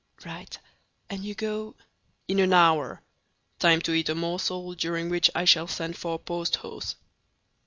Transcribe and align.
"Right. 0.25 0.57
And 1.11 1.23
you 1.23 1.35
go—" 1.35 1.75
"In 2.27 2.39
an 2.39 2.53
hour—time 2.53 3.81
to 3.81 3.93
eat 3.93 4.09
a 4.09 4.15
morsel, 4.15 4.73
during 4.73 5.09
which 5.09 5.29
I 5.35 5.45
shall 5.45 5.67
send 5.67 5.95
for 5.95 6.15
a 6.15 6.17
post 6.17 6.55
horse." 6.55 6.95